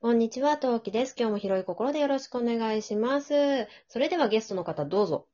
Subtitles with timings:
[0.00, 1.16] こんにちは、トウキです。
[1.18, 3.34] 今日も広い心でよろしくお願いします。
[3.88, 5.26] それではゲストの方どうぞ。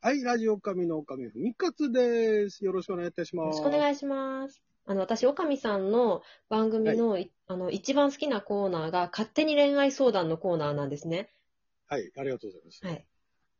[0.00, 2.64] はい、ラジオ神の神ふみかつです。
[2.64, 3.58] よろしくお願いいたしよろます。
[3.58, 4.62] しくお願いします。
[4.86, 11.32] あの、私、おかみさんの番組の、いあの、一番好きなコーナーが、勝手に恋愛相談のコーナーなんですね。
[11.88, 12.86] はい、ありがとうございます。
[12.86, 13.04] はい。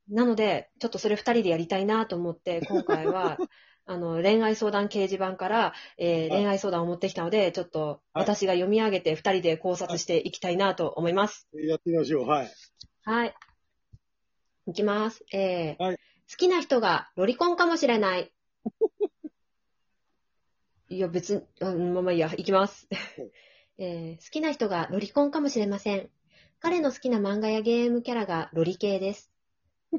[0.09, 3.39] なので、ちょっとそれ二人でやりたいなと思って、今回は、
[3.91, 11.49] あの、恋愛相談掲示板から、えーはい恋愛相談を持ってきたので、ちょっと私が読み上げて二人で考察していきたいなと思います。
[11.55, 12.29] やってみましょう。
[12.29, 12.53] はい。
[13.05, 13.35] はい。
[14.67, 15.25] いきます。
[15.33, 15.99] えーはい
[16.31, 18.31] 好きな人がロリコンかもしれない。
[20.91, 22.87] いや、別に、うんまあまあいいや、いきます。
[23.79, 26.11] えー好きな人がロリコンかもしれません。
[26.61, 29.33] 彼の好きな漫画やゲームキャラがロリ系です。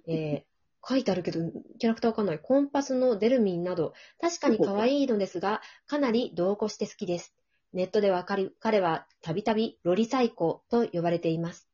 [0.07, 0.48] えー
[0.87, 1.39] 書いてあるけど、
[1.79, 2.39] キャラクターわかんない。
[2.39, 7.35] コンパスのデルミンなど、確かに可愛いのですが、かなり同行して好きです。
[7.73, 11.67] ネットでは彼はたびたびロリサイコと呼ばれています。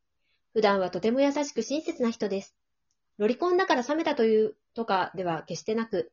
[0.54, 2.56] 普段はとても優しく親切な人です。
[3.18, 6.12] ロリコンだから冷めたというとかでは決してなく、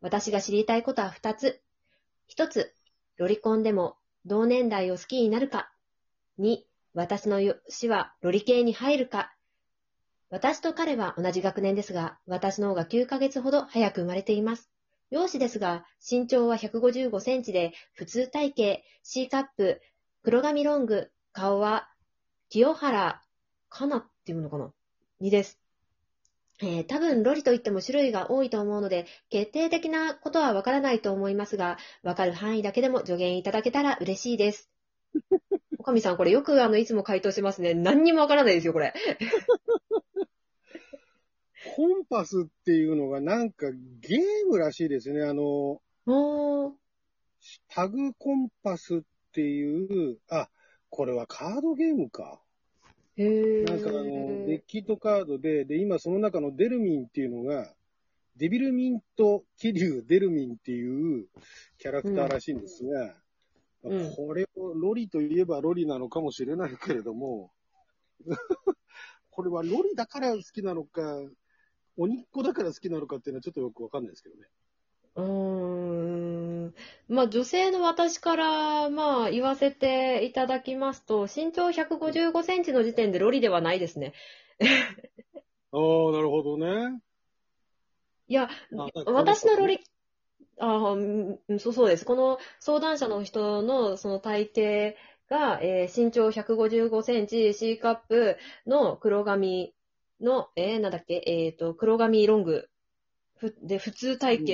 [0.00, 1.60] 私が知りたいことは二つ。
[2.26, 2.74] 一つ、
[3.16, 5.70] ロリコンでも同年代を好きになるか。
[6.38, 9.32] 二、私の死はロリ系に入るか。
[10.30, 14.70] 私と彼は同じ学年ですが、私の方が9ヶ月ほど早く生まれています。
[15.10, 19.80] 容姿ですが、身長は155センチで、普通体型、C カップ、
[20.22, 21.88] 黒髪ロング、顔は、
[22.48, 23.20] 清原
[23.68, 24.72] かなっていうのかな
[25.18, 25.58] にです。
[26.62, 34.70] えー多分、ロリといっても種類が多いと思うので、決定的なことはわからないと思いますが、わかる範囲だけでも助言いただけたら嬉しいです。
[35.78, 37.74] おかみさん、これよくあの、いつも回答してますね。
[37.74, 38.94] 何にもわからないですよ、これ。
[41.80, 43.70] コンパスっていうのがなんか
[44.02, 45.22] ゲームらしいですね。
[45.22, 45.80] あの。
[47.68, 49.00] タグコンパスっ
[49.32, 50.50] ていう、あ、
[50.90, 52.38] これはカードゲームか。
[53.16, 53.64] へー。
[53.64, 54.02] なんかあの、
[54.46, 57.72] デッキとカードで、で、今その中のデルミンっていうのが、
[58.36, 61.28] デビルミント・キリュウ・デルミンっていう
[61.78, 67.50] キャラクターらしいんですが、うんこれをロリといえばロリなのかもしれないけれども、
[69.30, 71.02] これはロリだから好きなのか、
[71.96, 74.46] 鬼っ子だから好きなのかっていうのはちょっとよくわかんないですけどね。
[75.16, 76.74] うーん。
[77.08, 84.12] まあ、女性の私から、まあ、言わせていただきますと、身長155センチの時点でロリではないですね。
[85.72, 87.00] ああ、なるほどね。
[88.28, 89.80] いや、あ私のロリ、
[90.58, 92.04] あーうんそうそうです。
[92.04, 94.94] この相談者の人のその大抵
[95.28, 98.36] が、えー身長155センチ、C カップ
[98.66, 99.74] の黒髪
[100.20, 102.68] の、えー、なんだっけ、えっ、と、黒髪ロング。
[103.36, 104.52] ふで、普通体型、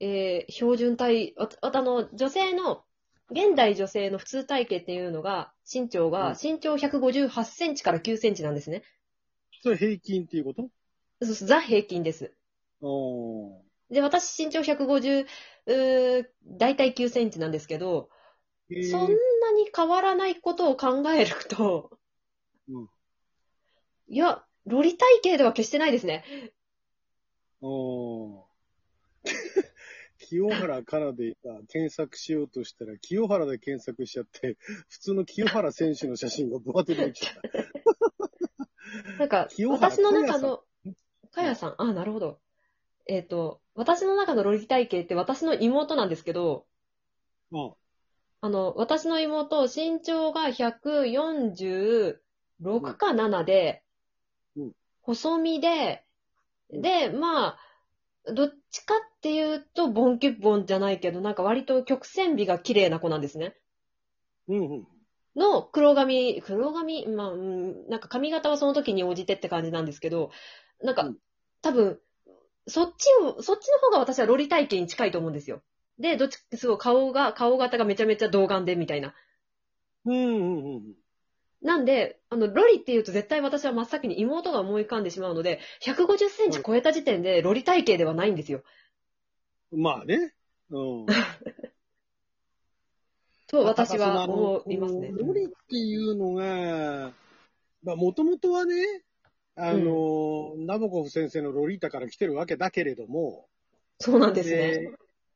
[0.00, 2.84] えー標準体、ああの、女性の、
[3.30, 6.36] 現代女性の普通体型っていうのが、身長が、うん。
[6.42, 8.82] 身長158センチから9センチなんですね。
[9.62, 10.68] それ平均っていうこと？
[11.22, 12.34] そうそうザ平均です。
[12.80, 15.26] おで、私身長150、
[15.66, 18.90] うーだいたい9センチなんですけど、ー。
[18.90, 19.06] そんな
[19.54, 21.90] に変わらないことを考えると、
[22.68, 22.88] うん。
[24.08, 26.24] いや、ロリ体型では決してないですね。
[27.60, 28.42] おー
[30.18, 34.56] 清原かなで今検索しようとしたら、清原で検索しちゃって、
[34.88, 39.18] 普通の清原選手の写真がブワーって出てきちゃった。
[39.18, 40.62] なんか、私の中の、
[41.30, 42.40] かやさん、あ、なるほど。
[43.06, 46.66] えっ、と、私の中のロリ体型って私の妹なんですけど、
[47.50, 47.74] うん
[48.44, 52.16] あの、私の妹、身長が146
[52.96, 53.81] か7で、うん
[55.02, 56.04] 細身で、
[56.70, 57.58] うんで、まあ、
[58.32, 63.54] どっちかっていうと、ボンキュッボンじゃないけど、なんか割と曲線美が綺麗な子なんですね。
[64.48, 64.86] うんうん。
[65.36, 70.30] の黒髪、黒髪、まあ、うんなんか髪型はその時に応じてって感じなんですけど、
[70.82, 71.16] なんか、うん
[71.64, 72.00] 多分、
[72.66, 75.62] そっちを、そっちの方が私はロリ体型に近いと思うんですよ。
[76.00, 79.14] で、どっち、すごい顔が、顔型がめちゃめちゃ童顔でみたいな。
[80.04, 80.94] うんうんうん。
[81.62, 88.62] なんで、あの、ロリって言うと絶対私は真っ先に妹が思い浮かんでしまうので、150センチ超えた時点でロリ体型ではないんですよ。
[89.70, 90.34] まあね。
[90.70, 91.06] うん。
[93.46, 95.12] と私は思いますね。
[95.12, 97.12] ロリっていうのが、
[97.82, 99.04] まあ、もともとはね、
[99.54, 103.46] あの、ナボコフ先生のロリータから来てるわけだけれども、
[104.00, 104.56] そうなんですね。
[104.56, 104.90] で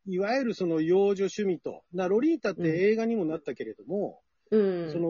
[0.08, 4.92] いわゆるその幼女趣味と、なロリータって映画にもなったけれども、うん。
[4.92, 5.08] その、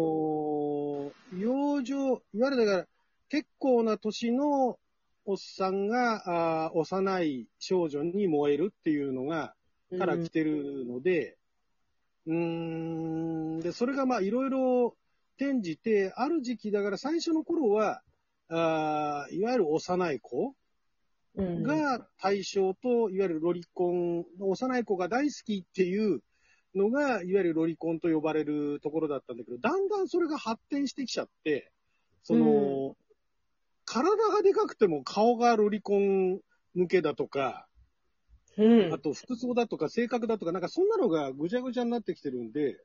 [2.32, 2.88] いわゆるだから、
[3.28, 4.78] 結構な年の
[5.24, 9.54] おっさんが、あー幼い少女に燃えるっていうのが、
[9.98, 11.36] から来てるので、
[12.26, 14.96] うーん、で、それがまあいろいろ
[15.38, 18.02] 転じて、ある時期だから最初の頃は、
[18.48, 20.54] あーいわゆる幼い子
[21.36, 21.62] うん。
[21.62, 26.22] が対象と、いわゆるロリコン、幼い子が大好きっていう
[26.74, 31.72] のが、いわゆるロリコンと呼ばれるところだったんだけど、だんだんそれが発展してきちゃって、
[32.26, 32.96] その、
[33.84, 36.40] 体がでかくても顔がロリコン
[36.75, 37.69] 向けだとか、
[38.58, 38.99] うんあ。
[38.99, 42.81] と服装だとか性格だとか、なんかそんなのがぐちゃぐちゃになってきてるんで、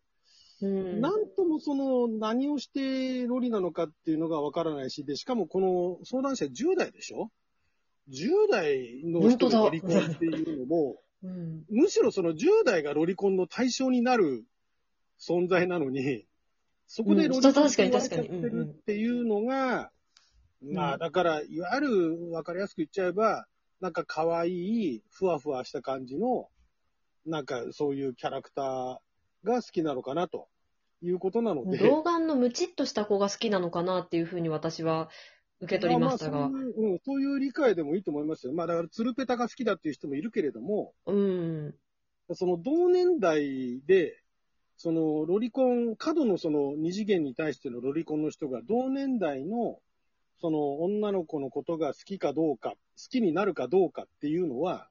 [0.62, 1.02] うん。
[1.02, 7.32] なんともその何をしてロリなのかっていうのがわからないし、で、しかもこの相談者10代でしょ
[8.12, 11.64] ?10 代の人がロリコンっていうのも、うん。
[11.72, 14.46] むしろその10代がロリコンの対象になる
[15.20, 16.28] 存在なのに、
[16.94, 19.92] そこでロリコンうん確かにって言われちゃってるっていうのが、
[20.62, 23.48] まあうんだから、いわゆるわかりやすく言っちゃえば、
[23.80, 26.50] なんか可愛い、ふわふわした感じの、
[27.26, 28.98] なんかそういうキャラクター
[29.46, 30.50] が好きなのかなと
[31.02, 31.78] いうことなので。
[31.78, 35.10] 童顔のムチっとした子が好きなのかなっていうふうに私は
[35.62, 36.50] 受け取りましたがああ。
[36.50, 38.52] そういう、うん、そういう理解でもいいと思いますよ。
[38.54, 41.76] まあだから、ツルペタが好きだっていう人もいるけれども、うん。
[42.34, 44.21] その同年代で、
[44.82, 49.78] そのロリコン、過度のその二次元に対してのロリコンの人が同年代の
[50.40, 52.78] その女の子のことが好きかどうか、好
[53.12, 54.90] きになるかどうかっていうのは、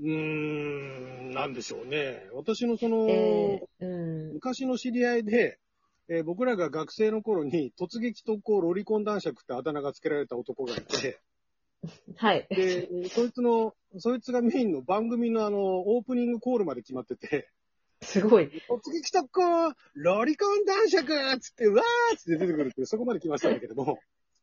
[0.00, 2.28] うーん、なんでしょうね。
[2.34, 4.32] 私のその、えー、うん。
[4.32, 5.60] 昔の知り合いで、
[6.08, 11.20] えー僕らが学生の頃に突撃特攻ロリコン男爵ってあだ名が付けられた男がいて、
[12.16, 12.48] はい。
[12.50, 17.48] で、そいつの、そいつがメインの番組のあの、オープニングコールまで決まってて、
[18.02, 18.50] すごい。
[18.68, 23.98] 突撃特攻ロリコン男爵つって、うわーっつって出てくるっていう、そこまで来ましたんだけども、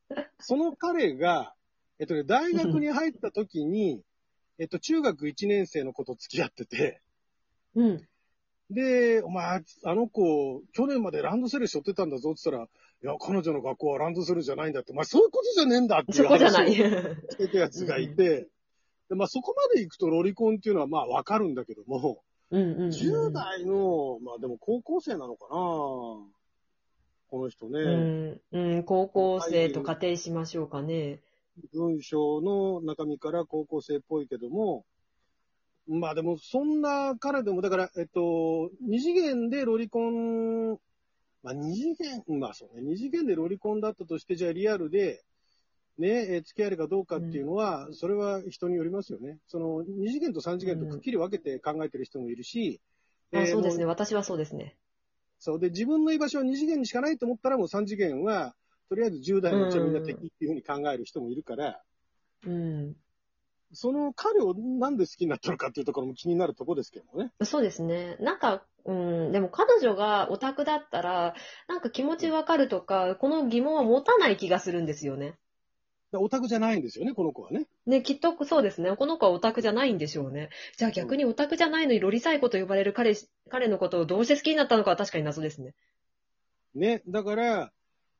[0.39, 1.53] その彼が、
[1.99, 4.01] えっとね、大学に入った時に、
[4.57, 7.01] えっと、中学1年生の子と付き合ってて、
[7.75, 8.07] うん。
[8.69, 12.69] で、お前、あの子、去年までランドセル背負ってたんだぞって言ったら、
[13.01, 16.75] いや、彼女の学校はランドセルじゃないんだって、お前そういうことじゃねえんだっていうそこじゃない。
[16.75, 18.47] 話をしてたやつがいて、
[19.09, 22.89] でまあそこまで行くとロリコンっていうのはまあわかるんだけども、うんうんうん。
[22.89, 27.79] 10代の、まあでも高校生なのかなこの人ね、
[28.51, 28.75] うん。
[28.75, 28.83] うん。
[28.83, 31.21] 高校生と仮定しましょうかね。
[31.73, 34.85] 文章の中身から高校生っぽいけども、
[35.87, 40.71] まあでもそんな彼でも、だから、えっと、二次元でロリコン、
[41.43, 45.23] まあ二次元、まあそうね、二次元でロリコンだったとして、じゃあリアルで、
[46.01, 49.37] ね、えー付き合えるかどうかっていうのは、それは人によりますよね。
[49.47, 52.81] その、二次元と三次元とくっきり分けて考えてる人もいるし、
[53.33, 53.85] あそうですね。
[53.85, 54.75] も私はそうですね。
[55.37, 55.59] そう。
[55.59, 58.55] で、自分の居場所は二次元にしかないと思ったら、もう三次元は、
[58.89, 61.81] とりあえず10代のうちはみんな敵っていうふうに考える人もいるから、
[62.45, 62.95] うん。
[63.71, 67.31] その彼をなんで好きになったのかっていうところも気になるところですけどね。
[67.43, 68.17] そうですね。
[68.19, 71.35] なんか、うん、でも彼女がオタクだったら、
[71.67, 75.37] なんか気持ちわかるとか、この疑問は持たない気がするんですよね。
[76.11, 77.67] でオタクじゃないんですよね、この子はね。
[77.85, 78.95] ね、きっとそうですね。
[78.95, 80.49] この子はオタクじゃないんでしょうね。
[80.77, 85.75] じゃあ逆にオタクじゃないのにロリサイコと呼ばれる彼し、彼のことをどうして好きになったのかは確かに謎ですね。
[86.73, 87.03] ね。
[87.07, 87.71] だから、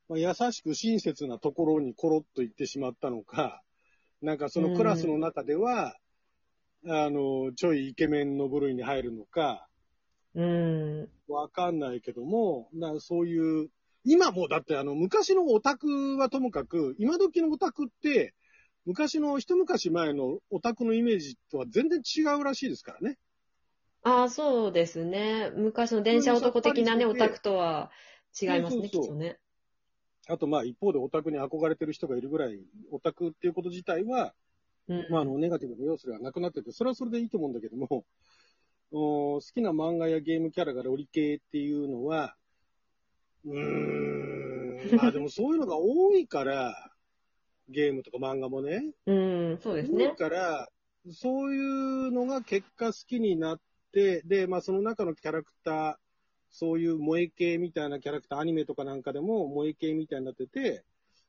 [0.08, 3.62] まあ、優しく親切なところにコロッと行ってしまったのか、
[4.22, 5.96] なんかそのクラスの中では、
[6.86, 9.68] あの、ちょいイケメンの部類に入るのか、
[10.36, 11.10] うん。
[11.28, 13.70] わかんないけども、なそういう、
[14.04, 18.33] 今もうだってあの、昔のオタクはともかく、今時のオタクって、
[18.85, 23.18] 昔の一昔前のオタクのイメージとは全然違うらしいですからね。
[24.04, 25.52] ああ、そうですね。
[25.56, 27.92] 昔の電車男的なね、うんオタクとは
[28.42, 29.40] 違いますね、そうそうそうきっとね。
[30.28, 32.59] あとまあ一方でオタクに憧れてる人がいるぐらい、
[32.92, 34.33] オタクっていうこと自体は、
[34.88, 35.07] うん。
[35.09, 38.06] まああの、ネガティブな要素ではなくなってて、それはそれでいいと思うんだけども、
[38.92, 42.35] お好きな漫画やゲームキャラがロリ系っていうのは、
[43.46, 46.92] うーん、まあ でもそういうのが多いから、
[47.69, 48.94] ゲームとか漫画もね。
[49.06, 50.16] うん、そうです多いね。
[50.16, 50.69] から、
[51.12, 51.58] そうい
[52.08, 55.96] うのが結果好きになって、で、まあその中のキャラクター、
[56.52, 60.84] そういう萌え系みたいなキャラクター、アニメとかなんかでも萌え系みたいになってて、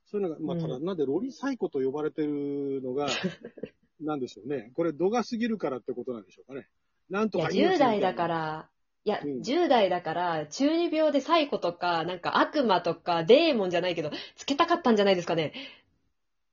[0.05, 3.07] そういうのが、まあただ、うんなんでロリサイコと呼ばれてるのが、
[4.01, 4.71] なんでしょうね。
[4.73, 6.67] これ度が過ぎるからってことなんでしょうかね。
[7.09, 8.27] なんとか命みた10いな代だか。
[8.27, 8.69] ら、
[9.03, 15.53] いや、うん10代だから、中二病でサイコとか、なんか悪魔とか、デーモンじゃないけど、つけたかったんじゃないですかね。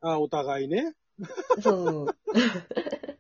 [0.01, 0.95] あ、お互いね。
[1.61, 2.17] そう。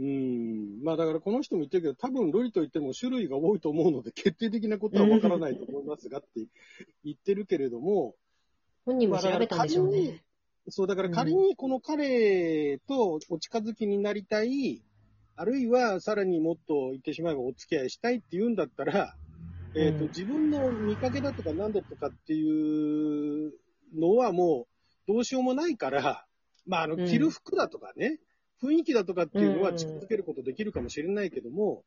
[0.00, 0.82] うん。
[0.82, 6.28] まあだからこの人も言ってるけど、多分ロリと言っても種類が多いと思うので、決定的なことはわからないと思いますがって
[7.04, 8.14] 言ってるけれども、
[8.86, 10.24] 本人も調べたんでしょうね。
[10.68, 14.82] そう、だから仮にこの彼とお近づきになりたい、
[15.40, 19.16] あるいはさらにもっと言ってしまえばお付き合いしたいって言うんだったら、
[19.74, 23.52] えっ、と、うん自分の見かけだとか何だとかっていう
[23.98, 24.66] のはも
[25.08, 26.26] うどうしようもないから、
[26.66, 27.06] まあ、あの、うん。
[27.06, 28.18] 着る服だとかね、
[28.62, 31.84] 雰囲気だとかっていうのはうん近づけることできるかもしれないけども、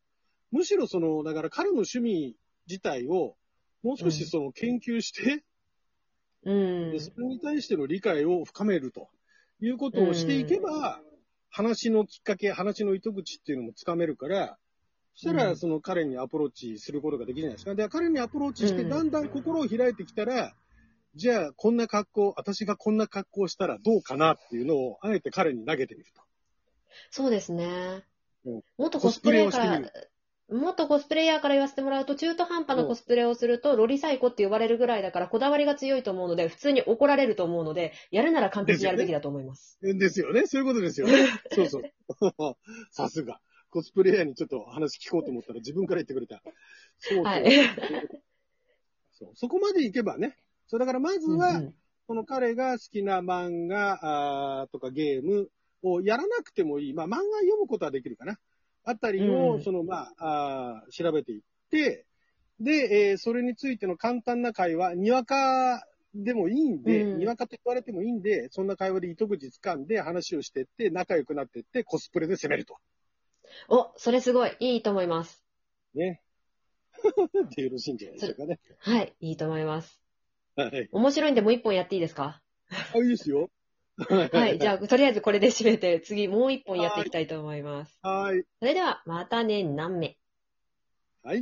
[0.52, 2.36] むしろその、だから彼の趣味
[2.68, 3.36] 自体を
[3.84, 5.44] もう少しその研究して、
[6.44, 6.92] うん。
[6.92, 7.00] で。
[7.00, 9.10] それに対しての理解を深めると
[9.62, 11.04] いうことをしていけば、
[11.54, 14.58] 話のきっかけ、話の糸口っていうのもつかめるから、
[15.14, 17.76] そしたら、うんその彼にアプローチすることができるじゃないですか。
[17.76, 20.56] で、彼にアプローチして、うんだんだん心を開いてきたら、
[21.14, 26.24] じゃあ、こんな格好、私がこんな格好をしたらどうかなっていうのを、あえて彼に投げてみると。
[27.12, 28.04] そうですね
[28.46, 28.64] うん。
[28.80, 30.00] もっとコスプレイヤーかコ
[30.54, 39.78] スプレをら、もっとコスプレイヤーから言わせてもらうと、中途半端なコスプレをすると、ロリサイコって呼ばれるぐらいだから、こだわりが強いと思うので、普通に怒られると思うので、やるなら完璧にやるべきだと思います。
[39.82, 40.46] ですよね。
[40.46, 41.28] そういうことですよね。
[41.52, 41.84] そうそう。
[42.92, 43.40] さすが。
[43.70, 46.44] コスプレイヤーにちょっと話聞こうと思ったら自分から言ってくれた。
[47.00, 47.24] そうそう。
[47.24, 47.44] はい。
[49.14, 50.38] そうそこまでいけばね。
[50.68, 55.50] そう、だからまずは、うんこの彼が好きな漫画あーとかゲーム
[55.84, 56.94] をやらなくてもいい。
[56.94, 58.38] まあ漫画読むことはできるかな。
[58.86, 62.06] あたりを、うんそのまああー調べていって、
[62.60, 72.78] で、えーそれについての簡単な会話、にわかでもいいんで、うんにわかと言われてもいいんで、そんな会話で糸口掴んで話をしてって、仲良くなってって、コスプレで攻めると。
[73.70, 74.56] お、それすごい。
[74.60, 75.44] いいと思います。
[75.96, 76.22] ね。
[77.56, 78.60] でよろしいんじゃないでしょうかね。
[78.78, 79.14] はい。
[79.20, 80.00] いいと思います。
[80.56, 80.88] はい。
[80.92, 82.42] 面白いんでもう一本やっていいですか？
[82.70, 83.50] あ、いいですよ。
[83.98, 84.60] は はい。
[84.60, 88.00] じゃあ、とりあえずこれで締めて、次もう一本やっていきたいと思います。
[88.02, 88.10] あ。
[88.10, 88.44] はい。
[88.60, 90.18] それでは、またね、何目。